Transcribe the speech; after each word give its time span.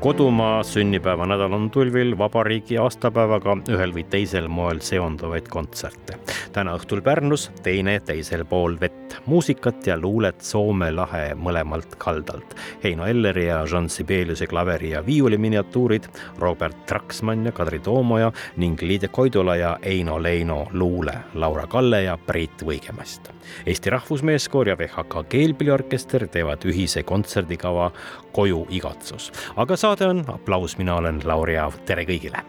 kodumaa 0.00 0.62
sünnipäevanädal 0.62 1.52
on 1.52 1.70
tulvil 1.70 2.18
vabariigi 2.18 2.78
aastapäevaga 2.80 3.56
ühel 3.68 3.92
või 3.92 4.04
teisel 4.08 4.46
moel 4.48 4.80
seonduvaid 4.80 5.48
kontserte. 5.52 6.16
täna 6.52 6.72
õhtul 6.78 7.02
Pärnus, 7.04 7.50
teine 7.62 7.98
teisel 8.00 8.44
pool 8.44 8.78
vett, 8.80 9.18
muusikat 9.26 9.86
ja 9.86 9.98
luulet 10.00 10.40
Soome 10.40 10.88
lahe 10.90 11.34
mõlemalt 11.34 11.98
kaldalt. 11.98 12.54
Heino 12.84 13.06
Elleri 13.06 13.46
ja 13.46 13.64
Jean 13.70 13.88
Sibeliuse 13.88 14.46
klaveri 14.46 14.90
ja 14.90 15.06
viiuli 15.06 15.38
miniatuurid, 15.38 16.08
Robert 16.38 16.86
Traksmann 16.86 17.46
ja 17.46 17.52
Kadri 17.52 17.78
Toomoja 17.78 18.32
ning 18.56 18.82
Liide 18.82 19.08
Koidula 19.08 19.56
ja 19.56 19.78
Eino 19.82 20.22
Leino 20.22 20.66
luule, 20.72 21.14
Laura 21.34 21.66
Kalle 21.66 22.02
ja 22.02 22.16
Priit 22.16 22.64
Võigemast. 22.64 23.30
Eesti 23.66 23.90
Rahvusmeeskoor 23.90 24.68
ja 24.68 24.78
VHK 24.78 25.24
keelpilliorkester 25.28 26.26
teevad 26.28 26.64
ühise 26.64 27.02
kontserdikava 27.02 27.90
Koju 28.32 28.66
igatsus, 28.70 29.32
aga 29.56 29.76
sa 29.76 29.89
saade 29.90 30.06
on 30.06 30.24
Aplaus, 30.28 30.78
mina 30.78 30.94
olen 30.94 31.18
Lauri 31.24 31.56
Aav, 31.58 31.80
tere 31.86 32.04
kõigile. 32.06 32.44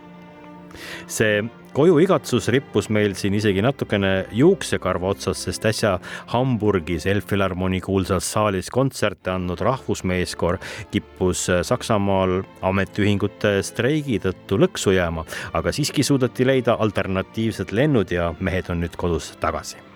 see 1.08 1.42
koju 1.76 1.98
igatsus 2.00 2.48
rippus 2.54 2.88
meil 2.94 3.16
siin 3.18 3.34
isegi 3.36 3.64
natukene 3.66 4.28
juuksekarva 4.38 5.10
otsas, 5.12 5.42
sest 5.48 5.66
äsja 5.66 5.98
Hamburgis 6.32 7.06
Elbphilharmonie 7.10 7.82
kuulsas 7.82 8.30
saalis 8.32 8.70
kontserte 8.72 9.34
andnud 9.34 9.60
rahvusmeeskoor 9.60 10.60
kippus 10.94 11.48
Saksamaal 11.68 12.42
ametiühingute 12.62 13.58
streigi 13.66 14.22
tõttu 14.24 14.62
lõksu 14.62 14.96
jääma, 14.96 15.26
aga 15.54 15.76
siiski 15.76 16.06
suudeti 16.08 16.48
leida 16.48 16.78
alternatiivsed 16.80 17.74
lennud 17.76 18.12
ja 18.14 18.34
mehed 18.40 18.70
on 18.70 18.86
nüüd 18.86 19.00
kodus 19.00 19.34
tagasi 19.42 19.91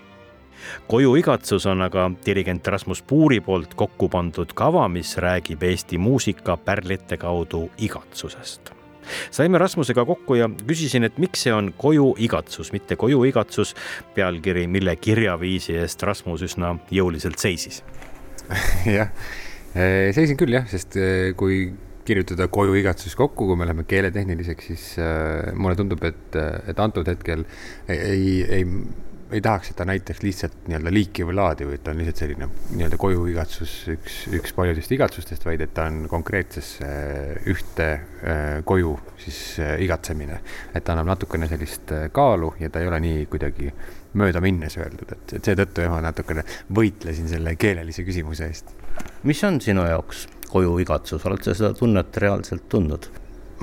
koju 0.87 1.15
igatsus 1.19 1.65
on 1.71 1.81
aga 1.85 2.07
dirigent 2.25 2.67
Rasmus 2.67 3.01
Puuri 3.01 3.41
poolt 3.45 3.73
kokku 3.77 4.09
pandud 4.09 4.53
kava, 4.55 4.87
mis 4.91 5.17
räägib 5.17 5.63
Eesti 5.63 5.97
muusika 5.97 6.57
pärlite 6.57 7.17
kaudu 7.17 7.69
igatsusest. 7.77 8.75
Saime 9.31 9.57
Rasmusega 9.61 10.05
kokku 10.05 10.35
ja 10.39 10.49
küsisin, 10.67 11.05
et 11.05 11.17
miks 11.21 11.45
see 11.45 11.53
on 11.53 11.71
koju 11.77 12.13
igatsus, 12.25 12.71
mitte 12.73 12.97
koju 12.99 13.23
igatsus, 13.29 13.75
pealkiri, 14.15 14.65
mille 14.71 14.95
kirjaviisi 14.97 15.77
eest 15.81 16.03
Rasmus 16.03 16.45
üsna 16.47 16.75
jõuliselt 16.93 17.41
seisis. 17.41 17.83
jah, 18.97 19.11
seisin 19.75 20.37
küll 20.39 20.57
jah, 20.57 20.65
sest 20.69 20.97
kui 21.37 21.67
kirjutada 22.05 22.47
koju 22.53 22.75
igatsus 22.77 23.15
kokku, 23.17 23.47
kui 23.49 23.57
me 23.57 23.65
läheme 23.65 23.85
keeletehniliseks, 23.89 24.67
siis 24.71 24.85
mulle 25.57 25.77
tundub, 25.77 26.03
et, 26.05 26.37
et 26.69 26.79
antud 26.81 27.07
hetkel 27.09 27.45
ei, 27.89 28.41
ei 28.45 28.67
ei 29.31 29.41
tahaks, 29.41 29.71
et 29.71 29.77
ta 29.79 29.85
näitaks 29.89 30.21
lihtsalt 30.21 30.67
nii-öelda 30.69 30.93
liiki 30.93 31.25
või 31.25 31.37
laadi 31.39 31.65
et 31.73 31.83
ta 31.83 31.93
on 31.93 32.01
lihtsalt 32.01 32.21
selline 32.21 32.47
nii-öelda 32.75 32.99
koju 33.01 33.25
igatsus, 33.31 33.73
üks, 33.89 34.19
üks 34.37 34.53
paljudest 34.53 34.93
igatsustest, 34.93 35.45
vaid 35.47 35.63
et 35.65 35.73
ta 35.73 35.87
on 35.89 36.05
konkreetsesse 36.11 36.89
ühte 37.51 37.89
äh, 37.95 38.43
koju 38.65 38.93
siis 39.21 39.39
äh, 39.63 39.75
igatsemine. 39.85 40.39
et 40.73 40.83
ta 40.83 40.93
annab 40.93 41.15
natukene 41.15 41.49
sellist 41.49 41.93
kaalu 42.13 42.53
ja 42.59 42.69
ta 42.69 42.83
ei 42.83 42.91
ole 42.91 43.01
nii 43.07 43.25
kuidagi 43.31 43.73
mööda 44.15 44.41
minnes 44.43 44.77
öeldud, 44.79 45.11
et, 45.11 45.35
et 45.39 45.49
seetõttu 45.49 45.83
jah, 45.83 45.91
ma 45.91 45.99
natukene 46.05 46.45
võitlesin 46.75 47.27
selle 47.31 47.55
keelelise 47.59 48.05
küsimuse 48.07 48.47
eest. 48.47 48.71
mis 49.23 49.43
on 49.43 49.59
sinu 49.61 49.87
jaoks 49.89 50.27
koju 50.51 50.77
igatsus, 50.83 51.25
oled 51.27 51.43
sa 51.43 51.55
seda 51.57 51.73
tunnet 51.75 52.17
reaalselt 52.23 52.69
tundnud? 52.71 53.09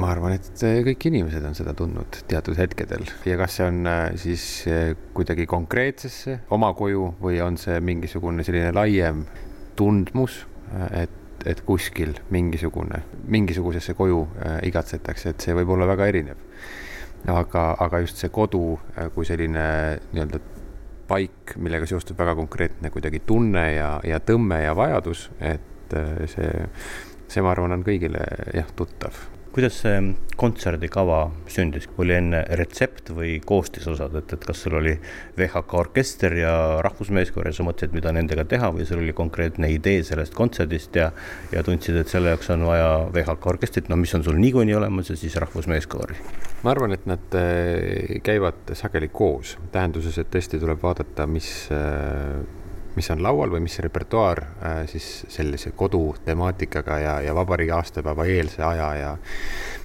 Ma 0.00 0.08
arvan, 0.12 0.36
et 0.38 0.62
äh, 0.64 0.78
kõik 0.86 1.08
inimesed 1.10 1.44
on 1.44 1.56
seda 1.56 1.74
tundnud 1.76 2.22
teatud 2.30 2.56
hetkedel 2.56 3.04
ja 3.28 3.36
kas 3.40 3.58
see 3.58 3.66
on 3.68 3.88
äh, 3.88 4.04
siis 4.20 4.44
äh, 4.70 4.92
kuidagi 5.12 5.44
konkreetsesse 5.50 6.38
oma 6.54 6.72
koju 6.76 7.10
või 7.20 7.42
on 7.44 7.58
see 7.60 7.76
mingisugune 7.84 8.44
selline 8.46 8.72
laiem 8.72 9.26
tundmus, 9.76 10.42
et, 10.96 11.12
et 11.48 11.60
kuskil 11.66 12.14
mingisugune, 12.32 13.02
mingisugusesse 13.32 13.94
koju 13.96 14.20
igatsetakse, 14.68 15.32
et 15.32 15.44
see 15.44 15.56
võib 15.56 15.72
olla 15.74 15.88
väga 15.88 16.08
erinev. 16.12 16.42
aga, 17.32 17.64
aga 17.80 18.02
just 18.04 18.20
see 18.20 18.28
kodu 18.32 18.76
kui 19.14 19.24
selline 19.24 19.64
nii-öelda 20.12 20.40
paik, 21.08 21.56
millega 21.56 21.88
seostub 21.88 22.20
väga 22.20 22.36
konkreetne 22.36 22.92
kuidagi 22.92 23.24
tunne 23.26 23.64
ja, 23.74 23.90
ja 24.04 24.20
tõmme 24.20 24.60
ja 24.60 24.76
vajadus, 24.76 25.30
et 25.40 25.96
see, 26.28 26.52
see, 27.26 27.44
ma 27.44 27.56
arvan, 27.56 27.78
on 27.78 27.84
kõigile 27.88 28.26
jah, 28.52 28.68
tuttav 28.76 29.31
kuidas 29.52 29.76
see 29.82 29.96
kontserdikava 30.40 31.18
sündis, 31.52 31.84
oli 32.00 32.14
enne 32.16 32.40
retsept 32.58 33.12
või 33.14 33.34
koostisosad, 33.44 34.14
et, 34.18 34.32
et 34.32 34.46
kas 34.48 34.62
sul 34.64 34.78
oli 34.78 34.94
VHK 35.36 35.76
orkester 35.82 36.36
ja 36.38 36.54
rahvusmeeskoor 36.84 37.50
ja 37.50 37.54
sa 37.56 37.66
mõtlesid, 37.66 37.92
mida 37.96 38.14
nendega 38.16 38.46
teha 38.48 38.72
või 38.74 38.86
sul 38.88 39.02
oli 39.02 39.14
konkreetne 39.16 39.68
idee 39.74 40.00
sellest 40.08 40.34
kontserdist 40.38 40.96
ja, 40.96 41.10
ja 41.52 41.64
tundsid, 41.66 42.00
et 42.00 42.12
selle 42.12 42.32
jaoks 42.32 42.50
on 42.54 42.64
vaja 42.70 42.88
VHK 43.12 43.52
orkestrit, 43.54 43.92
no 43.92 44.00
mis 44.00 44.14
on 44.16 44.24
sul 44.24 44.40
niikuinii 44.40 44.78
olemas 44.80 45.12
ja 45.12 45.18
siis 45.20 45.36
rahvusmeeskoori? 45.42 46.18
ma 46.62 46.70
arvan, 46.70 46.94
et 46.94 47.06
nad 47.10 47.36
äh, 47.36 48.18
käivad 48.22 48.72
sageli 48.78 49.10
koos, 49.12 49.56
tähenduses, 49.74 50.18
et 50.22 50.30
tõesti 50.32 50.60
tuleb 50.62 50.80
vaadata, 50.82 51.26
mis 51.26 51.48
äh, 51.74 52.61
mis 52.96 53.10
on 53.14 53.22
laual 53.24 53.52
või 53.52 53.62
mis 53.66 53.78
repertuaar 53.84 54.42
äh, 54.42 54.80
siis 54.90 55.06
sellise 55.32 55.72
kodutemaatikaga 55.76 56.98
ja, 57.02 57.14
ja 57.24 57.34
vabariigi 57.34 57.74
aastapäeva 57.76 58.26
eelse 58.28 58.64
aja 58.66 58.88
ja, 58.98 59.14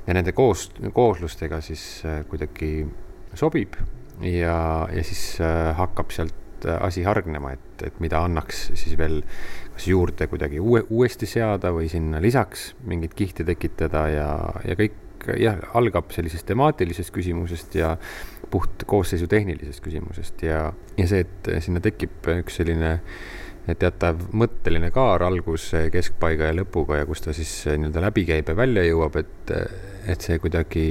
ja 0.07 0.17
nende 0.17 0.33
koos, 0.37 0.69
kooslustega 0.93 1.61
siis 1.65 1.85
äh, 2.05 2.23
kuidagi 2.29 2.71
sobib 3.37 3.77
ja, 4.21 4.59
ja 4.91 5.05
siis 5.05 5.41
äh, 5.41 5.71
hakkab 5.77 6.13
sealt 6.15 6.43
asi 6.81 7.03
hargnema, 7.05 7.51
et, 7.53 7.83
et 7.85 7.99
mida 8.01 8.23
annaks 8.25 8.71
siis 8.73 8.95
veel 8.97 9.19
kas 9.75 9.85
juurde 9.85 10.25
kuidagi 10.25 10.57
uue, 10.57 10.81
uuesti 10.89 11.29
seada 11.29 11.69
või 11.75 11.85
sinna 11.91 12.17
lisaks 12.21 12.71
mingit 12.89 13.13
kihti 13.13 13.45
tekitada 13.45 14.07
ja, 14.09 14.31
ja 14.65 14.77
kõik 14.79 14.97
jah, 15.37 15.59
algab 15.77 16.09
sellisest 16.15 16.47
temaatilisest 16.49 17.13
küsimusest 17.13 17.77
ja 17.77 17.95
puht 18.51 18.85
koosseisu 18.87 19.27
tehnilisest 19.31 19.83
küsimusest 19.83 20.43
ja, 20.45 20.69
ja 20.97 21.09
see, 21.09 21.25
et 21.25 21.51
sinna 21.65 21.81
tekib 21.83 22.29
üks 22.37 22.61
selline 22.61 22.97
teatav 23.75 24.21
mõtteline 24.37 24.89
kaar 24.95 25.25
alguse, 25.27 25.87
keskpaiga 25.91 26.47
ja 26.47 26.55
lõpuga 26.55 27.01
ja 27.01 27.07
kus 27.07 27.25
ta 27.25 27.33
siis 27.35 27.51
nii-öelda 27.67 28.03
läbi 28.05 28.23
käib 28.29 28.47
ja 28.47 28.55
välja 28.55 28.85
jõuab, 28.85 29.17
et, 29.19 29.53
et 30.07 30.23
see 30.23 30.37
kuidagi 30.39 30.85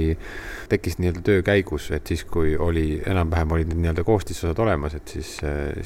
tekkis 0.69 0.99
nii-öelda 1.01 1.23
töö 1.25 1.41
käigus, 1.45 1.89
et 1.95 2.05
siis, 2.09 2.25
kui 2.29 2.53
oli, 2.53 2.99
enam-vähem 3.09 3.55
olid 3.55 3.71
need 3.71 3.81
nii-öelda 3.81 4.05
koostisosad 4.05 4.59
olemas, 4.61 4.97
et 4.99 5.15
siis, 5.15 5.37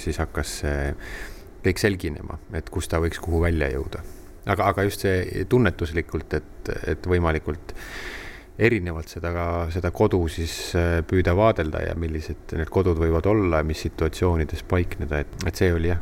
siis 0.04 0.20
hakkas 0.20 0.58
see 0.66 0.82
kõik 1.64 1.80
selginema, 1.80 2.40
et 2.58 2.70
kus 2.74 2.90
ta 2.92 3.00
võiks 3.00 3.22
kuhu 3.24 3.44
välja 3.46 3.72
jõuda. 3.72 4.04
aga, 4.50 4.72
aga 4.74 4.84
just 4.84 5.06
see 5.06 5.46
tunnetuslikult, 5.50 6.34
et, 6.34 6.74
et 6.92 7.08
võimalikult 7.08 7.76
erinevalt 8.62 9.10
seda, 9.12 9.32
seda 9.74 9.92
kodu 9.96 10.22
siis 10.32 10.54
äh, 10.78 11.00
püüda 11.08 11.34
vaadelda 11.38 11.84
ja 11.88 11.96
millised 12.00 12.56
need 12.58 12.70
kodud 12.74 13.00
võivad 13.02 13.28
olla 13.32 13.62
ja 13.62 13.68
mis 13.68 13.82
situatsioonides 13.88 14.64
paikneda, 14.70 15.22
et, 15.24 15.36
et 15.50 15.58
see 15.58 15.72
oli 15.74 15.90
jah, 15.92 16.02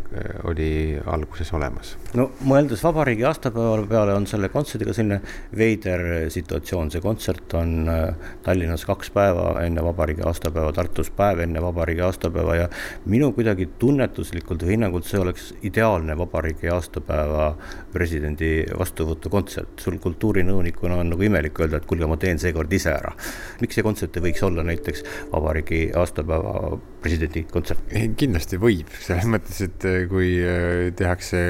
oli 0.49 0.69
alguses 1.09 1.51
olemas. 1.55 1.95
no 2.19 2.29
mõeldes 2.47 2.83
vabariigi 2.83 3.25
aastapäeva 3.29 3.85
peale 3.89 4.15
on 4.17 4.27
selle 4.29 4.49
kontserdiga 4.53 4.93
selline 4.95 5.19
veider 5.57 6.05
situatsioon, 6.33 6.91
see 6.91 7.03
kontsert 7.03 7.55
on 7.59 7.89
äh, 7.91 8.33
Tallinnas 8.43 8.85
kaks 8.87 9.11
päeva 9.15 9.53
enne 9.63 9.83
vabariigi 9.85 10.25
aastapäeva, 10.27 10.73
Tartus 10.75 11.11
päev 11.15 11.43
enne 11.45 11.61
vabariigi 11.63 12.03
aastapäeva 12.05 12.55
ja 12.55 12.67
minu 13.09 13.31
kuidagi 13.35 13.69
tunnetuslikult 13.79 14.65
või 14.65 14.75
hinnangult 14.75 15.07
see 15.09 15.21
oleks 15.21 15.53
ideaalne 15.65 16.17
vabariigi 16.19 16.71
aastapäeva 16.73 17.53
presidendi 17.93 18.51
vastuvõtukontsert. 18.77 19.79
sul 19.79 19.99
kultuurinõunikuna 20.01 20.99
on 20.99 21.13
nagu 21.13 21.25
imelik 21.25 21.59
öelda, 21.59 21.79
et 21.79 21.87
kuulge, 21.89 22.07
ma 22.09 22.17
teen 22.17 22.39
see 22.39 22.48
seekord 22.49 22.73
ise 22.75 22.91
ära. 22.93 23.13
miks 23.61 23.79
see 23.79 23.85
kontsert 23.85 24.17
ei 24.19 24.25
võiks 24.29 24.43
olla 24.45 24.65
näiteks 24.67 25.05
vabariigi 25.31 25.85
aastapäeva 25.97 26.77
presidendi 27.03 27.45
kontsert? 27.51 27.93
kindlasti 28.19 28.59
võib, 28.61 28.91
selles 28.99 29.29
mõttes, 29.29 29.61
et 29.69 29.87
kui 30.11 30.35
äh, 30.43 30.89
tehakse 30.99 31.45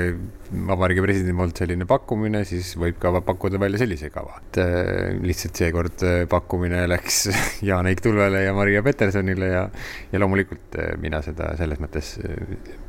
vabariigi 0.50 1.02
presidendi 1.04 1.36
poolt 1.38 1.60
selline 1.62 1.86
pakkumine, 1.90 2.42
siis 2.48 2.72
võib 2.80 2.98
ka 3.02 3.12
pakkuda 3.26 3.60
välja 3.62 3.82
sellise 3.84 4.10
kava. 4.14 4.40
et 4.42 4.60
äh, 4.64 5.18
lihtsalt 5.22 5.60
seekord 5.62 6.04
äh, 6.06 6.24
pakkumine 6.30 6.86
läks 6.90 7.28
Jaan-Eik 7.70 8.02
Tulvele 8.02 8.42
ja 8.44 8.54
Maria 8.58 8.82
Petersonile 8.86 9.50
ja, 9.52 9.64
ja 10.12 10.22
loomulikult 10.22 10.78
äh, 10.82 10.96
mina 11.02 11.22
seda 11.26 11.52
selles 11.60 11.82
mõttes 11.82 12.16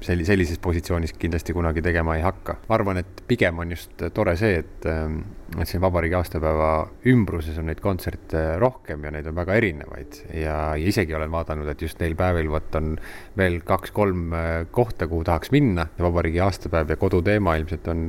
selli-, 0.00 0.24
sellises 0.28 0.60
positsioonis 0.62 1.12
kindlasti 1.20 1.56
kunagi 1.56 1.84
tegema 1.84 2.16
ei 2.16 2.24
hakka. 2.24 2.56
ma 2.68 2.78
arvan, 2.78 3.02
et 3.02 3.22
pigem 3.28 3.60
on 3.60 3.76
just 3.76 4.06
tore 4.16 4.36
see, 4.40 4.62
et, 4.62 4.88
et 4.88 5.68
siin 5.68 5.84
vabariigi 5.84 6.16
aastapäeva 6.16 6.70
ümbruses 7.12 7.58
on 7.60 7.68
neid 7.68 7.84
kontserte 7.84 8.56
rohkem 8.62 9.04
ja 9.04 9.12
neid 9.12 9.28
on 9.28 9.36
väga 9.36 9.58
erinevaid 9.60 10.22
ja, 10.32 10.56
ja 10.80 10.94
isegi 10.94 11.14
olen 11.16 11.32
vaadanud, 11.32 11.68
et 11.68 11.84
just 11.84 12.00
neil 12.00 12.16
päevil 12.16 12.48
vot 12.52 12.80
on 12.80 12.94
veel 13.36 13.60
kaks-kolm 13.66 14.32
kohta, 14.72 15.10
kuhu 15.10 15.26
tahaks 15.28 15.52
minna 15.52 15.90
ja 15.98 16.08
vabariigi 16.08 16.40
aastapäev 16.40 16.94
ja 16.94 17.00
koduteema 17.00 17.49
ilmselt 17.58 17.88
on 17.92 18.08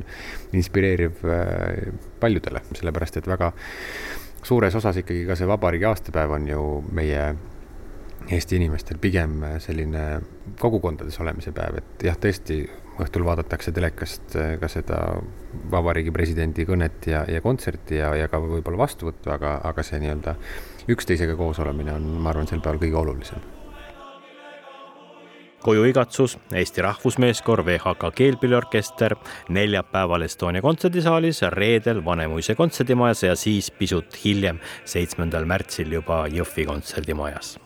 inspireeriv 0.56 1.24
äh, 1.26 1.94
paljudele, 2.20 2.62
sellepärast 2.78 3.18
et 3.20 3.30
väga 3.30 3.52
suures 4.42 4.74
osas 4.74 4.98
ikkagi 5.02 5.24
ka 5.28 5.38
see 5.38 5.48
vabariigi 5.48 5.88
aastapäev 5.90 6.36
on 6.38 6.46
ju 6.50 6.68
meie 6.92 7.32
Eesti 8.30 8.54
inimestel 8.54 9.00
pigem 9.02 9.40
selline 9.58 10.20
kogukondades 10.60 11.16
olemise 11.20 11.50
päev, 11.54 11.80
et 11.80 12.04
jah, 12.06 12.18
tõesti, 12.22 12.60
õhtul 13.02 13.24
vaadatakse 13.26 13.72
telekast 13.74 14.36
äh, 14.38 14.52
ka 14.62 14.70
seda 14.70 15.00
vabariigi 15.72 16.14
presidendi 16.14 16.66
kõnet 16.68 17.08
ja, 17.10 17.24
ja 17.28 17.42
kontserti 17.42 17.98
ja, 17.98 18.12
ja 18.18 18.28
ka 18.30 18.38
võib-olla 18.42 18.84
vastuvõttu, 18.84 19.32
aga, 19.34 19.56
aga 19.66 19.86
see 19.86 19.98
nii-öelda 20.04 20.36
üksteisega 20.92 21.34
koos 21.38 21.58
olemine 21.62 21.96
on, 21.96 22.06
ma 22.22 22.30
arvan, 22.30 22.46
sel 22.50 22.62
päeval 22.62 22.82
kõige 22.84 23.02
olulisem 23.02 23.51
kojuigatsus, 25.62 26.36
Eesti 26.54 26.82
Rahvusmeeskoor, 26.82 27.64
VHK 27.66 28.10
keelpilliorkester, 28.14 29.16
neljapäeval 29.48 30.26
Estonia 30.26 30.62
kontserdisaalis, 30.62 31.42
reedel 31.54 32.04
Vanemuise 32.04 32.54
kontserdimajas 32.54 33.22
ja 33.22 33.36
siis 33.36 33.70
pisut 33.70 34.18
hiljem, 34.24 34.60
seitsmendal 34.84 35.46
märtsil 35.48 35.92
juba 35.92 36.26
Jõhvi 36.28 36.66
kontserdimajas. 36.66 37.58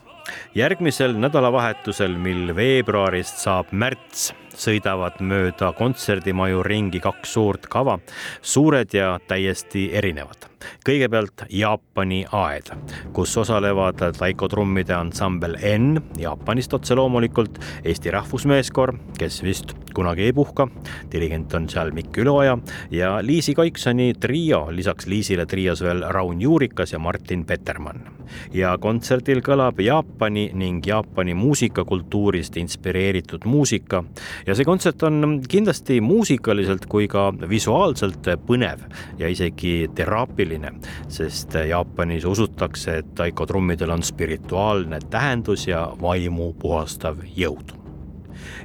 järgmisel 0.55 1.13
nädalavahetusel, 1.23 2.17
mil 2.19 2.51
veebruarist 2.57 3.39
saab 3.39 3.71
märts, 3.71 4.33
sõidavad 4.57 5.21
mööda 5.21 5.73
kontserdimaju 5.77 6.63
ringi 6.67 7.01
kaks 7.05 7.37
suurt 7.37 7.71
kava, 7.73 7.99
suured 8.43 8.95
ja 8.97 9.17
täiesti 9.29 9.91
erinevad 9.97 10.51
kõigepealt 10.87 11.47
Jaapani 11.53 12.25
aed, 12.35 12.71
kus 13.15 13.35
osalevad 13.39 14.01
taikotrummide 14.19 14.95
ansambel 14.97 15.57
N 15.77 16.01
Jaapanist 16.21 16.75
otse 16.77 16.97
loomulikult, 16.99 17.59
Eesti 17.85 18.13
Rahvusmeeskoor, 18.15 18.95
kes 19.19 19.43
vist 19.45 19.75
kunagi 19.97 20.27
ei 20.27 20.35
puhka, 20.37 20.69
dirigent 21.13 21.55
on 21.57 21.69
seal 21.73 21.93
Mikk 21.97 22.21
Üloja 22.21 22.59
ja 22.93 23.17
Liisi 23.25 23.55
Kaiksoni 23.57 24.13
trio, 24.21 24.67
lisaks 24.71 25.07
Liisile 25.07 25.47
trios 25.47 25.83
veel 25.85 26.05
Raun 26.13 26.41
Juurikas 26.43 26.93
ja 26.93 26.99
Martin 26.99 27.45
Petermann. 27.47 28.13
ja 28.53 28.73
kontserdil 28.79 29.41
kõlab 29.45 29.81
Jaapani 29.81 30.51
ning 30.55 30.87
Jaapani 30.87 31.35
muusikakultuurist 31.35 32.57
inspireeritud 32.57 33.45
muusika 33.45 34.03
ja 34.47 34.55
see 34.55 34.67
kontsert 34.67 35.03
on 35.07 35.41
kindlasti 35.49 36.01
muusikaliselt 36.05 36.87
kui 36.91 37.09
ka 37.11 37.29
visuaalselt 37.49 38.31
põnev 38.47 38.85
ja 39.19 39.31
isegi 39.33 39.89
teraapiline 39.95 40.73
sest 41.09 41.57
Jaapanis 41.69 42.25
usutakse, 42.29 42.99
et 43.01 43.15
taikotrummidel 43.19 43.91
on 43.91 44.05
spirituaalne 44.07 45.01
tähendus 45.11 45.67
ja 45.69 45.87
vaimu 46.01 46.53
puhastav 46.61 47.23
jõud. 47.37 47.75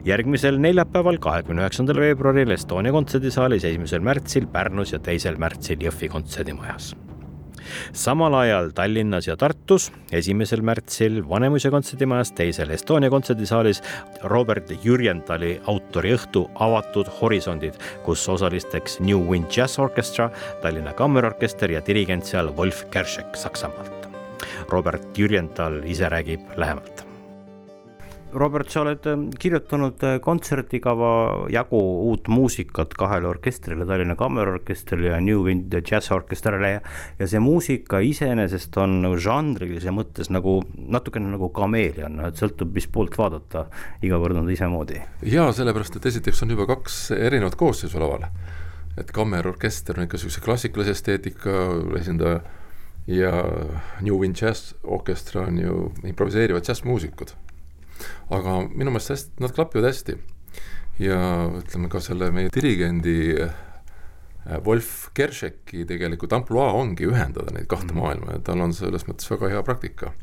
Järgmisel 0.06 0.58
neljapäeval, 0.62 1.18
kahekümne 1.22 1.64
üheksandal 1.64 2.02
veebruaril 2.02 2.52
Estonia 2.54 2.94
kontserdisaalis, 2.94 3.66
esimesel 3.70 4.04
märtsil 4.06 4.50
Pärnus 4.52 4.94
ja 4.94 5.00
teisel 5.00 5.40
märtsil 5.42 5.82
Jõhvi 5.88 6.12
kontserdimajas 6.12 6.92
samal 7.94 8.36
ajal 8.42 8.72
Tallinnas 8.76 9.28
ja 9.28 9.38
Tartus, 9.38 9.90
esimesel 10.12 10.64
märtsil 10.66 11.22
Vanemuise 11.30 11.72
kontserdimajas, 11.74 12.34
teisel 12.38 12.74
Estonia 12.76 13.12
kontserdisaalis 13.14 13.82
Robert 14.24 14.72
Jürjentali 14.84 15.58
autoriõhtu 15.72 16.48
Avatud 16.60 17.12
horisondid, 17.22 17.78
kus 18.06 18.28
osalisteks 18.30 19.00
New 19.00 19.28
Wind 19.30 19.52
Jazz 19.56 19.80
Orchestra, 19.80 20.30
Tallinna 20.62 20.94
Kammerorkester 20.94 21.72
ja 21.72 21.84
dirigent 21.88 22.26
seal 22.26 22.54
Wolf 22.58 22.86
Kerschek 22.92 23.36
Saksamaalt. 23.36 24.10
Robert 24.72 25.18
Jürjental 25.18 25.82
ise 25.86 26.10
räägib 26.10 26.58
lähemalt 26.58 27.01
Robert, 28.34 28.70
sa 28.72 28.82
oled 28.86 29.06
ähm, 29.10 29.24
kirjutanud 29.36 30.04
äh, 30.08 30.18
kontserdikava 30.24 31.12
jagu 31.52 31.80
uut 32.08 32.30
muusikat 32.32 32.94
kahele 33.00 33.28
orkestrile, 33.28 33.86
Tallinna 33.88 34.16
Kammerorkestrile 34.20 35.12
ja 35.12 35.20
New 35.24 35.44
Wind 35.46 35.76
Jazz 35.76 36.12
Orkestrile 36.16 36.70
ja, 36.76 36.80
ja 37.20 37.28
see 37.28 37.42
muusika 37.44 38.00
iseenesest 38.06 38.78
on 38.80 39.02
nagu 39.04 39.20
žanrilise 39.20 39.92
mõttes 39.96 40.32
nagu 40.32 40.60
natukene 40.78 41.34
nagu 41.34 41.52
kameelian, 41.56 42.16
noh 42.20 42.32
et 42.32 42.40
sõltub, 42.40 42.72
mis 42.76 42.88
poolt 42.92 43.18
vaadata, 43.20 43.66
iga 44.06 44.22
kord 44.22 44.40
on 44.40 44.48
ta 44.48 44.56
isemoodi. 44.56 45.04
ja 45.28 45.50
sellepärast, 45.56 46.00
et 46.00 46.10
esiteks 46.14 46.46
on 46.46 46.56
juba 46.56 46.70
kaks 46.72 47.04
erinevat 47.18 47.60
koosseisu 47.60 48.00
laval. 48.00 48.30
et 48.98 49.12
kammerorkester 49.12 50.00
on 50.00 50.08
ikka 50.08 50.20
niisuguse 50.20 50.44
klassikalise 50.44 50.96
esteetika 50.96 51.68
esindaja 52.00 52.42
ja 53.08 53.32
New 54.02 54.20
Wind 54.20 54.40
Jazz 54.40 54.74
Orchestra 54.84 55.48
on 55.48 55.60
ju 55.60 55.88
improviseerivad 56.08 56.64
džässmuusikud 56.64 57.36
aga 58.30 58.62
minu 58.70 58.94
meelest 58.94 59.16
hästi, 59.16 59.44
nad 59.44 59.56
klapivad 59.56 59.90
hästi. 59.90 60.18
ja 61.02 61.18
ütleme 61.58 61.90
ka 61.90 62.02
selle 62.04 62.30
meie 62.36 62.52
dirigendi 62.54 63.18
äh, 63.42 63.54
Wolf 64.66 65.10
Kersheki 65.18 65.86
tegelikult 65.90 66.34
ampluaa 66.34 66.74
ongi 66.78 67.08
ühendada 67.10 67.54
neid 67.56 67.68
kahte 67.72 67.94
mhm. 67.94 68.02
maailma 68.02 68.38
ja 68.38 68.46
tal 68.46 68.62
on 68.62 68.74
selles 68.74 69.08
mõttes 69.10 69.30
väga 69.32 69.52
hea 69.56 69.64
praktika. 69.66 70.14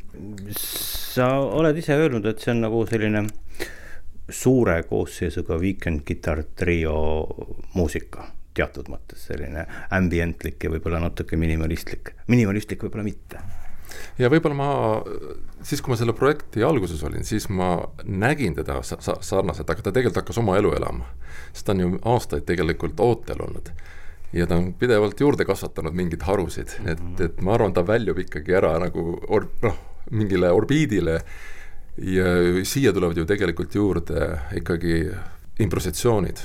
sa 0.58 1.32
oled 1.38 1.76
ise 1.76 1.96
öelnud, 1.98 2.26
et 2.26 2.42
see 2.42 2.54
on 2.54 2.64
nagu 2.66 2.84
selline 2.86 3.26
suure 4.28 4.82
koosseisuga 4.88 5.56
weekend 5.60 6.04
kitarr 6.04 6.44
trio 6.56 6.98
muusika 7.74 8.26
teatud 8.58 8.90
mõttes 8.92 9.28
selline 9.30 9.64
ambientlik 9.94 10.64
ja 10.64 10.72
võib-olla 10.72 11.00
natuke 11.06 11.38
minimalistlik, 11.38 12.14
minimalistlik 12.28 12.82
võib-olla 12.84 13.06
mitte 13.06 13.40
ja 14.18 14.30
võib-olla 14.32 14.56
ma, 14.56 14.70
siis 15.66 15.82
kui 15.82 15.92
ma 15.92 15.98
selle 16.00 16.14
projekti 16.16 16.64
alguses 16.66 17.02
olin, 17.06 17.24
siis 17.26 17.48
ma 17.52 17.76
nägin 18.04 18.56
teda 18.58 18.80
sa-, 18.86 19.00
sa-, 19.04 19.18
sarnaselt, 19.24 19.68
aga 19.70 19.84
ta 19.84 19.92
tegelikult 19.92 20.22
hakkas 20.22 20.40
oma 20.42 20.58
elu 20.60 20.72
elama. 20.78 21.08
sest 21.52 21.66
ta 21.66 21.76
on 21.76 21.84
ju 21.84 21.92
aastaid 22.14 22.46
tegelikult 22.48 23.00
ootel 23.00 23.44
olnud. 23.46 23.70
ja 24.32 24.46
ta 24.46 24.58
on 24.60 24.72
pidevalt 24.78 25.20
juurde 25.20 25.44
kasvatanud 25.48 25.94
mingeid 25.96 26.22
harusid 26.22 26.74
mm, 26.78 26.86
-hmm. 26.86 27.14
et, 27.14 27.20
et 27.20 27.40
ma 27.40 27.54
arvan, 27.54 27.72
ta 27.72 27.86
väljub 27.86 28.18
ikkagi 28.18 28.54
ära 28.54 28.78
nagu 28.78 29.20
or-, 29.28 29.48
noh, 29.62 29.78
mingile 30.10 30.50
orbiidile 30.50 31.22
ja 31.96 32.26
siia 32.64 32.92
tulevad 32.92 33.16
ju 33.16 33.24
tegelikult 33.26 33.74
juurde 33.74 34.38
ikkagi 34.56 35.10
improvisatsioonid, 35.58 36.38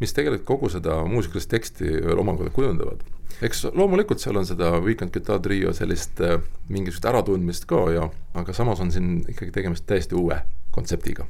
mis 0.00 0.12
tegelikult 0.12 0.46
kogu 0.46 0.68
seda 0.70 1.02
muusikalist 1.04 1.50
teksti 1.50 1.88
veel 2.04 2.20
omakorda 2.22 2.52
kujundavad 2.54 3.02
eks 3.42 3.66
loomulikult 3.74 4.22
seal 4.22 4.38
on 4.40 4.48
seda 4.48 4.72
Weekend 4.84 5.12
Guitar 5.14 5.40
Trio 5.42 5.72
sellist 5.76 6.20
äh, 6.20 6.40
mingisugust 6.68 7.06
äratundmist 7.10 7.68
ka 7.70 7.84
ja, 7.94 8.08
aga 8.38 8.56
samas 8.56 8.82
on 8.84 8.92
siin 8.94 9.22
ikkagi 9.28 9.54
tegemist 9.54 9.86
täiesti 9.88 10.18
uue 10.18 10.40
kontseptiga. 10.74 11.26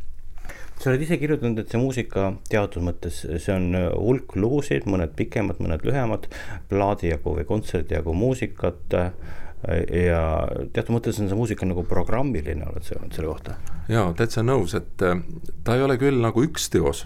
Sa 0.83 0.91
oled 0.91 1.03
ise 1.05 1.15
kirjutanud, 1.21 1.61
et 1.63 1.71
see 1.71 1.79
muusika 1.79 2.33
teatud 2.51 2.83
mõttes, 2.83 3.21
see 3.23 3.55
on 3.55 3.69
äh, 3.79 3.89
hulk 3.95 4.35
lugusid, 4.35 4.89
mõned 4.91 5.15
pikemad, 5.19 5.61
mõned 5.63 5.85
lühemad, 5.87 6.27
plaadi 6.73 7.13
jagu 7.13 7.37
või 7.37 7.47
kontserdi 7.47 7.95
jagu 7.95 8.17
muusikat 8.19 8.97
äh, 8.99 9.13
ja 9.63 10.23
teatud 10.75 10.97
mõttes 10.97 11.21
on 11.23 11.29
see 11.31 11.39
muusika 11.39 11.67
nagu 11.69 11.85
programmiline, 11.87 12.67
oled 12.67 12.87
sa 12.87 12.97
öelnud 12.97 13.15
selle 13.15 13.31
kohta? 13.31 13.57
jaa, 13.93 14.09
täitsa 14.19 14.43
nõus, 14.47 14.75
et 14.79 15.05
äh, 15.07 15.21
ta 15.65 15.77
ei 15.79 15.85
ole 15.87 15.99
küll 16.01 16.19
nagu 16.23 16.43
üks 16.47 16.69
teos, 16.73 17.05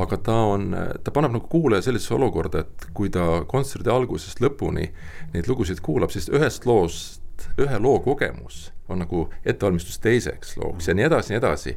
aga 0.00 0.18
ta 0.28 0.36
on, 0.52 0.70
ta 1.04 1.14
paneb 1.14 1.36
nagu 1.38 1.48
kuulaja 1.52 1.86
sellisesse 1.88 2.16
olukorda, 2.18 2.64
et 2.66 2.88
kui 2.96 3.12
ta 3.12 3.44
kontserdi 3.48 3.92
algusest 3.92 4.42
lõpuni 4.44 4.90
neid 5.34 5.48
lugusid 5.48 5.80
kuulab, 5.84 6.12
siis 6.12 6.28
ühest 6.32 6.68
loost, 6.68 7.22
ühe 7.60 7.80
loo 7.80 8.00
kogemus 8.04 8.70
on 8.88 9.00
nagu 9.02 9.26
ettevalmistus 9.44 9.98
teiseks 10.02 10.56
looks 10.60 10.88
ja 10.88 10.94
nii 10.94 11.08
edasi, 11.08 11.32
nii 11.32 11.40
edasi. 11.40 11.76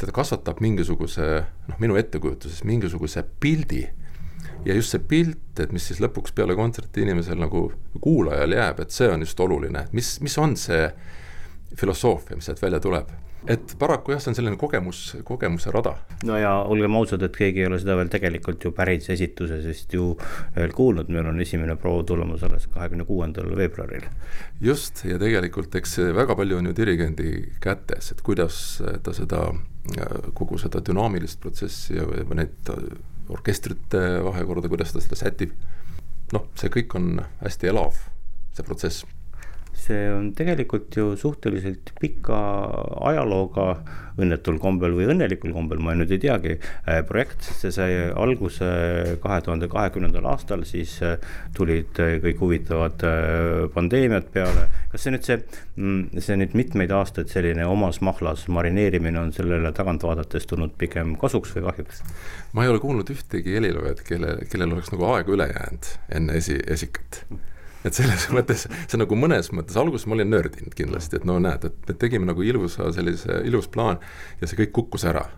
ta 0.00 0.08
kasvatab 0.16 0.62
mingisuguse, 0.64 1.26
noh, 1.68 1.80
minu 1.80 1.96
ettekujutuses 2.00 2.64
mingisuguse 2.64 3.22
pildi 3.40 3.84
ja 4.64 4.76
just 4.76 4.94
see 4.94 5.02
pilt, 5.12 5.60
et 5.60 5.72
mis 5.72 5.86
siis 5.90 6.02
lõpuks 6.02 6.34
peale 6.36 6.56
kontserti 6.58 7.04
inimesel 7.04 7.40
nagu 7.40 7.68
kuulajal 8.00 8.56
jääb, 8.56 8.84
et 8.84 8.94
see 8.94 9.08
on 9.10 9.24
just 9.26 9.40
oluline, 9.40 9.86
et 9.86 9.96
mis, 9.96 10.14
mis 10.24 10.38
on 10.38 10.56
see 10.60 10.86
filosoofia, 11.80 12.36
mis 12.36 12.50
sealt 12.50 12.62
välja 12.62 12.80
tuleb 12.82 13.10
et 13.48 13.74
paraku 13.80 14.12
jah, 14.12 14.20
see 14.20 14.32
on 14.32 14.36
selline 14.36 14.58
kogemus, 14.60 15.00
kogemuse 15.24 15.72
rada. 15.72 15.94
no 16.28 16.36
ja 16.36 16.52
olgem 16.68 16.96
ausad, 16.98 17.22
et 17.24 17.36
keegi 17.36 17.62
ei 17.62 17.68
ole 17.70 17.78
seda 17.80 17.96
veel 17.96 18.10
tegelikult 18.12 18.64
ju 18.64 18.72
päris 18.76 19.08
esitusest 19.12 19.94
ju 19.96 20.10
veel 20.56 20.74
kuulnud, 20.76 21.08
meil 21.12 21.30
on 21.30 21.40
esimene 21.40 21.76
proov 21.80 22.02
tulemas 22.10 22.44
alles 22.46 22.68
kahekümne 22.72 23.06
kuuendal 23.08 23.48
veebruaril. 23.56 24.04
just, 24.60 25.04
ja 25.08 25.18
tegelikult 25.22 25.74
eks 25.80 25.98
väga 26.16 26.36
palju 26.36 26.60
on 26.60 26.70
ju 26.70 26.76
dirigendi 26.76 27.30
kätes, 27.64 28.12
et 28.12 28.20
kuidas 28.26 28.60
ta 29.04 29.16
seda, 29.16 29.46
kogu 30.36 30.60
seda 30.60 30.84
dünaamilist 30.84 31.40
protsessi 31.40 31.96
ja 31.96 32.04
neid 32.36 32.72
orkestrite 33.30 34.00
vahekorda, 34.26 34.70
kuidas 34.72 34.92
ta 34.94 35.02
seda 35.02 35.18
sätib. 35.18 35.54
noh, 36.32 36.46
see 36.54 36.70
kõik 36.70 36.94
on 36.94 37.16
hästi 37.40 37.72
elav, 37.72 37.96
see 38.54 38.66
protsess 38.66 39.06
see 39.80 40.10
on 40.12 40.30
tegelikult 40.36 40.96
ju 40.96 41.14
suhteliselt 41.18 41.92
pika 42.00 42.38
ajalooga, 43.10 43.72
õnnetul 44.20 44.58
kombel 44.60 44.92
või 44.96 45.06
õnnelikul 45.14 45.54
kombel, 45.54 45.80
ma 45.80 45.94
nüüd 45.96 46.10
ei 46.12 46.20
teagi, 46.20 46.56
äh, 46.60 47.00
projekt, 47.08 47.46
see 47.56 47.72
sai 47.72 47.94
alguse 48.10 48.68
kahe 49.22 49.40
tuhande 49.46 49.70
kahekümnendal 49.72 50.26
aastal, 50.32 50.66
siis 50.68 50.96
äh, 51.06 51.16
tulid 51.56 52.00
äh, 52.02 52.18
kõik 52.24 52.42
huvitavad 52.42 53.04
pandeemiad 53.74 54.28
peale. 54.34 54.66
kas 54.92 55.06
see 55.06 55.14
nüüd 55.14 55.26
see, 55.26 55.38
mm, 55.76 56.20
see 56.20 56.36
nüüd 56.40 56.56
mitmeid 56.58 56.92
aastaid 56.94 57.30
selline 57.32 57.66
omas 57.70 58.00
mahlas 58.04 58.46
marineerimine 58.52 59.20
on 59.20 59.32
sellele 59.32 59.72
tagant 59.76 60.04
vaadates 60.04 60.48
tulnud 60.50 60.74
pigem 60.78 61.14
kasuks 61.20 61.54
või 61.56 61.68
kahjuks? 61.70 62.02
ma 62.52 62.66
ei 62.66 62.72
ole 62.72 62.82
kuulnud 62.82 63.14
ühtegi 63.14 63.56
heliloojat, 63.56 64.04
kelle, 64.06 64.36
kellel 64.50 64.74
oleks 64.76 64.92
nagu 64.92 65.08
aega 65.14 65.38
üle 65.38 65.48
jäänud 65.52 65.94
enne 66.18 66.36
esi, 66.42 66.58
esikat 66.66 67.24
et 67.84 67.96
selles 67.96 68.26
mõttes, 68.36 68.66
see 68.86 69.00
nagu 69.00 69.18
mõnes 69.18 69.52
mõttes, 69.56 69.78
alguses 69.80 70.08
ma 70.08 70.18
olin 70.18 70.32
nördinud 70.32 70.74
kindlasti, 70.76 71.20
et 71.20 71.28
no 71.28 71.38
näed, 71.42 71.66
et 71.68 71.86
me 71.88 71.98
tegime 72.00 72.28
nagu 72.30 72.44
ilusa 72.46 72.90
sellise, 72.94 73.42
ilus 73.48 73.70
plaan 73.72 74.00
ja 74.40 74.48
see 74.50 74.60
kõik 74.64 74.74
kukkus 74.80 75.06
ära. 75.10 75.28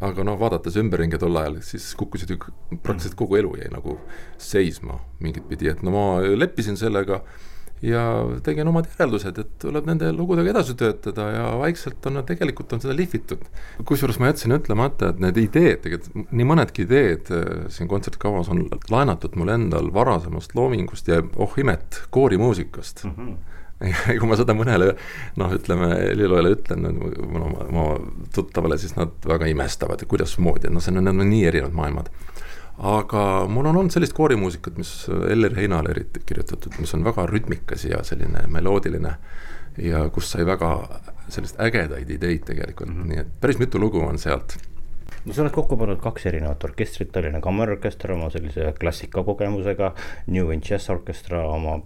aga 0.00 0.22
noh, 0.22 0.36
vaadates 0.38 0.76
ümberringi 0.78 1.18
tol 1.18 1.34
ajal, 1.40 1.56
siis 1.66 1.90
kukkusid 1.98 2.30
ju 2.30 2.36
praktiliselt 2.38 3.16
kogu 3.18 3.34
elu 3.40 3.56
jäi 3.58 3.70
nagu 3.72 3.96
seisma 4.38 5.00
mingit 5.18 5.48
pidi, 5.48 5.72
et 5.72 5.82
no 5.82 5.90
ma 5.90 6.04
leppisin 6.22 6.78
sellega 6.78 7.24
ja 7.82 8.02
tegin 8.44 8.68
omad 8.70 8.88
järeldused, 8.90 9.38
et 9.38 9.50
tuleb 9.62 9.86
nende 9.88 10.10
lugudega 10.14 10.52
edasi 10.54 10.74
töötada 10.78 11.28
ja 11.34 11.44
vaikselt 11.60 12.06
on, 12.10 12.22
tegelikult 12.26 12.72
on 12.74 12.82
seda 12.82 12.96
lihvitud. 12.98 13.44
kusjuures 13.88 14.18
ma 14.18 14.32
jätsin 14.32 14.56
ütlemata, 14.56 15.12
et 15.12 15.20
need 15.22 15.38
ideed, 15.44 15.82
tegelikult 15.84 16.32
nii 16.32 16.48
mõnedki 16.48 16.86
ideed 16.88 17.30
äh, 17.34 17.44
siin 17.74 17.90
kontsertkavas 17.90 18.50
on 18.54 18.66
laenatud 18.90 19.38
mul 19.38 19.54
endal 19.54 19.92
varasemast 19.94 20.56
loomingust 20.58 21.08
ja 21.08 21.22
oh 21.36 21.54
imet, 21.60 22.02
koorimuusikast 22.14 23.04
mm. 23.04 23.14
-hmm 23.14 23.38
kui 24.18 24.26
ma 24.26 24.34
seda 24.34 24.56
mõnele 24.58 24.88
noh, 25.38 25.52
ütleme 25.54 25.92
heliloojale 25.94 26.50
ütlen 26.56 26.82
no, 26.82 27.10
oma, 27.28 27.66
oma 27.68 27.84
tuttavale, 28.34 28.78
siis 28.78 28.96
nad 28.96 29.12
väga 29.22 29.46
imestavad, 29.52 30.02
et 30.02 30.10
kuidasmoodi, 30.10 30.66
et 30.66 30.74
noh, 30.74 30.82
see 30.82 30.90
on, 30.90 30.98
need 31.04 31.14
on 31.14 31.30
nii 31.30 31.44
erinevad 31.46 31.76
maailmad 31.78 32.10
aga 32.78 33.22
mul 33.50 33.66
on 33.66 33.76
olnud 33.76 33.92
sellist 33.92 34.14
koorimuusikat, 34.14 34.78
mis 34.78 34.92
Eller 35.30 35.54
Heinale 35.56 35.90
eriti 35.90 36.22
kirjutatud, 36.26 36.78
mis 36.78 36.94
on 36.94 37.04
väga 37.04 37.26
rütmikas 37.26 37.84
ja 37.88 38.02
selline 38.06 38.46
meloodiline 38.46 39.16
ja 39.82 40.08
kus 40.14 40.30
sai 40.32 40.46
väga 40.46 40.72
sellist 41.28 41.60
ägedaid 41.60 42.10
ideid 42.10 42.44
tegelikult. 42.46 42.90
Mm, 42.90 43.02
-hmm. 43.02 43.08
nii 43.08 43.20
et 43.20 43.40
päris 43.40 43.58
mitu 43.58 43.78
lugu 43.78 44.00
on 44.00 44.18
sealt. 44.18 44.58
No 45.24 45.34
sa 45.34 45.42
oled 45.42 45.52
kokku 45.52 45.76
pannud 45.76 46.00
kaks 46.00 46.26
erinevat 46.26 46.64
orkestrit, 46.64 47.12
Tallinna 47.12 47.40
Kammerorkester 47.40 48.12
oma 48.12 48.30
sellise 48.30 48.72
klassikakogemusega, 48.80 49.94
New 50.26 50.50
and 50.52 50.62
Jazz 50.70 50.90
Orchestra 50.90 51.48
oma 51.48 51.80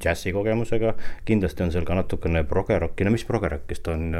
džässikogemusega, 0.00 0.94
kindlasti 1.24 1.62
on 1.62 1.72
seal 1.72 1.84
ka 1.84 1.94
natukene 1.94 2.44
progerocki, 2.44 3.04
no 3.04 3.10
mis 3.10 3.24
progerockist 3.24 3.88
on, 3.88 4.12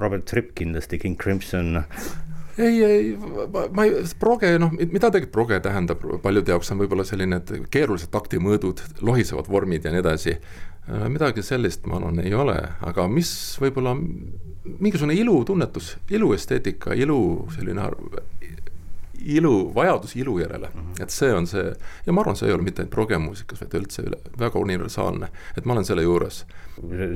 Robert 0.00 0.30
Fripp 0.30 0.54
kindlasti, 0.54 0.98
King 0.98 1.20
Crimson, 1.20 1.82
ei, 2.58 2.84
ei, 2.84 3.10
ma 3.72 3.84
ei, 3.84 4.04
proge, 4.20 4.54
noh, 4.58 4.72
mida 4.72 5.10
tegelikult 5.10 5.34
proge 5.34 5.60
tähendab 5.64 6.04
paljude 6.22 6.54
jaoks 6.54 6.72
on 6.72 6.80
võib-olla 6.80 7.04
selline, 7.08 7.42
et 7.42 7.52
keerulised 7.72 8.12
taktimõõdud, 8.14 8.82
lohisevad 9.06 9.50
vormid 9.52 9.84
ja 9.84 9.92
nii 9.94 10.02
edasi. 10.04 10.36
Äh, 10.86 11.06
midagi 11.12 11.42
sellist, 11.42 11.86
ma 11.90 11.98
arvan, 12.00 12.22
ei 12.22 12.34
ole, 12.34 12.56
aga 12.86 13.08
mis 13.10 13.30
võib-olla 13.62 13.96
mingisugune 13.96 15.14
ilutunnetus, 15.18 15.96
iluesteetika, 16.10 16.94
ilu 16.94 17.20
selline 17.54 17.90
ilu, 19.26 19.74
vajadus 19.74 20.16
ilu 20.16 20.38
järele 20.38 20.68
mm, 20.74 20.80
-hmm. 20.80 21.02
et 21.02 21.10
see 21.10 21.32
on 21.34 21.46
see 21.46 21.64
ja 22.06 22.12
ma 22.12 22.20
arvan, 22.20 22.36
see 22.36 22.48
ei 22.48 22.54
ole 22.54 22.62
mitte 22.62 22.82
ainult 22.82 22.94
progemuusikas, 22.94 23.60
vaid 23.60 23.74
üldse 23.80 24.02
üle, 24.06 24.18
väga 24.38 24.58
universaalne, 24.58 25.28
et 25.56 25.64
ma 25.64 25.72
olen 25.72 25.84
selle 25.84 26.02
juures. 26.02 26.44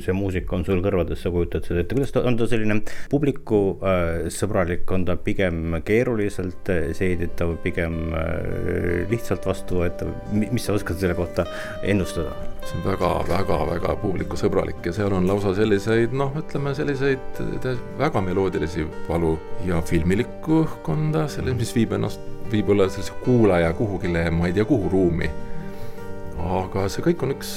See 0.05 0.15
muusika 0.17 0.57
on 0.57 0.65
sul 0.67 0.81
kõrvades, 0.85 1.21
sa 1.23 1.33
kujutad 1.33 1.67
seda 1.67 1.85
ette, 1.85 1.97
kuidas 1.97 2.15
ta, 2.15 2.23
on 2.27 2.39
ta 2.41 2.49
selline 2.51 2.81
publikusõbralik 3.13 4.85
äh,, 4.87 4.95
on 4.97 5.07
ta 5.09 5.17
pigem 5.21 5.77
keeruliselt 5.87 6.71
seeditav, 6.97 7.57
pigem 7.65 8.15
äh, 8.17 9.05
lihtsalt 9.11 9.47
vastuvõetav, 9.49 10.15
mis 10.41 10.65
sa 10.67 10.77
oskad 10.79 11.01
selle 11.03 11.19
kohta 11.19 11.47
ennustada? 11.83 12.35
see 12.61 12.77
on 12.77 12.85
väga-väga-väga 12.85 13.95
publikusõbralik 14.03 14.85
ja 14.85 14.93
seal 14.93 15.15
on 15.17 15.25
lausa 15.27 15.55
selliseid 15.57 16.13
noh, 16.17 16.35
ütleme 16.37 16.75
selliseid 16.77 17.41
väga 17.99 18.21
meloodilisi 18.25 18.85
valu 19.09 19.33
ja 19.67 19.81
filmilikku 19.87 20.61
õhkkonda, 20.67 21.25
selle, 21.33 21.55
mis 21.57 21.73
viib 21.75 21.97
ennast 21.97 22.21
võib-olla 22.51 22.89
sellise 22.91 23.17
kuulaja 23.25 23.73
kuhugile, 23.79 24.27
ma 24.35 24.51
ei 24.51 24.57
tea, 24.57 24.67
kuhu 24.69 24.91
ruumi. 24.93 25.31
aga 26.41 26.87
see 26.93 27.05
kõik 27.05 27.25
on 27.25 27.35
üks, 27.35 27.51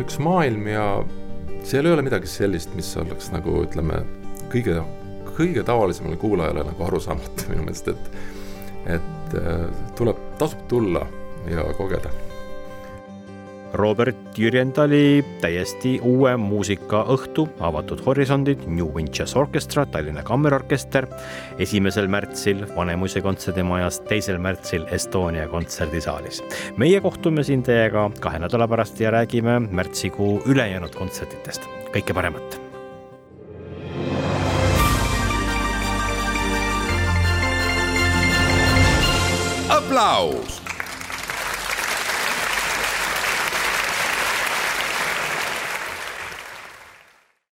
üks 0.00 0.18
maailm 0.22 0.66
ja 0.68 0.88
seal 1.66 1.86
ei 1.86 1.92
ole 1.96 2.04
midagi 2.06 2.30
sellist, 2.30 2.74
mis 2.78 2.92
oleks 3.00 3.32
nagu 3.34 3.58
ütleme, 3.64 4.02
kõige, 4.52 4.78
kõige 5.36 5.64
tavalisemale 5.66 6.18
kuulajale 6.20 6.62
nagu 6.68 6.86
arusaamatu 6.86 7.50
minu 7.52 7.66
meelest, 7.66 7.92
et 7.94 8.14
et 8.86 9.34
äh, 9.34 9.64
tuleb, 9.98 10.20
tasub 10.38 10.60
tulla 10.70 11.02
ja 11.50 11.64
kogeda 11.74 12.12
Robert 13.76 14.38
Jürjendali 14.38 15.24
täiesti 15.40 15.98
uue 16.00 16.32
muusikaõhtu 16.40 17.44
Avatud 17.60 18.00
horisondid 18.06 18.62
New 18.66 18.88
Jazz 19.12 19.36
Orchestra, 19.36 19.84
Tallinna 19.86 20.22
Kammerorkester. 20.22 21.06
esimesel 21.58 22.08
märtsil 22.08 22.64
Vanemuise 22.76 23.20
kontserdimajas, 23.20 24.00
teisel 24.08 24.38
märtsil 24.38 24.86
Estonia 24.90 25.48
kontserdisaalis. 25.48 26.42
meie 26.76 27.00
kohtume 27.00 27.44
siin 27.44 27.62
teiega 27.62 28.10
kahe 28.20 28.38
nädala 28.38 28.68
pärast 28.68 29.00
ja 29.00 29.10
räägime 29.10 29.60
märtsikuu 29.60 30.42
ülejäänud 30.46 30.94
kontsertidest. 30.94 31.68
kõike 31.92 32.14
paremat. 32.14 32.60
aplaus 39.68 40.65